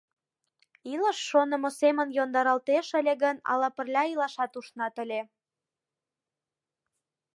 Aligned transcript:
Илыш 0.93 1.17
шонымо 1.29 1.69
семын 1.79 2.07
йӧндаралтеш 2.17 2.87
ыле 2.99 3.13
гын, 3.23 3.35
ала 3.51 3.69
пырля 3.75 4.03
илашат 4.11 4.51
ушнат 4.59 4.95
ыле... 5.03 5.21